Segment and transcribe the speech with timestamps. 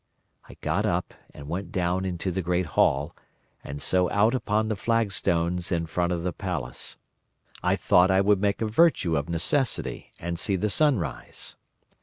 [0.49, 3.15] I got up, and went down into the great hall,
[3.63, 6.97] and so out upon the flagstones in front of the palace.
[7.61, 11.55] I thought I would make a virtue of necessity, and see the sunrise.